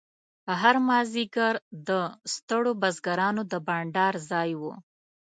هر 0.61 0.75
مازیګر 0.87 1.55
د 1.87 1.89
ستړو 2.33 2.71
بزګرانو 2.81 3.41
د 3.51 3.53
بنډار 3.67 4.13
ځای 4.29 4.51
و. 4.61 4.61